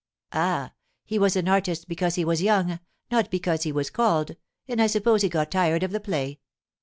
[0.31, 2.79] 'Ah—he was an artist because he was young,
[3.11, 4.35] not because he was called,
[4.67, 6.39] and I suppose he got tired of the play.